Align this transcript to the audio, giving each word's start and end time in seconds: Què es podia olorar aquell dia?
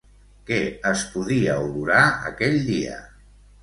Què 0.49 0.57
es 0.93 1.05
podia 1.13 1.59
olorar 1.69 2.03
aquell 2.35 2.61
dia? 2.75 3.03